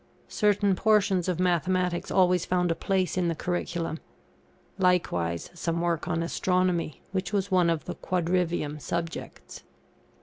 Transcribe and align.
Certain 0.29 0.75
portions 0.75 1.27
of 1.29 1.39
Mathematics 1.39 2.09
always 2.09 2.43
found 2.43 2.71
a 2.71 2.73
place 2.75 3.17
in 3.17 3.27
the 3.27 3.35
curriculum. 3.35 3.99
Likewise, 4.79 5.51
some 5.53 5.79
work 5.79 6.07
on 6.07 6.23
Astronomy, 6.23 7.03
which 7.11 7.31
was 7.31 7.51
one 7.51 7.69
of 7.69 7.85
the 7.85 7.93
quadrivium 7.93 8.79
subjects. 8.79 9.61